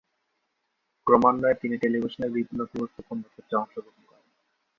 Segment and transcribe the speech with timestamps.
[1.07, 4.25] ক্রমান্বয়ে তিনি টেলিভিশনের বিভিন্ন গুরুত্বপূর্ণ ক্ষেত্রে অংশগ্রহণ করেন।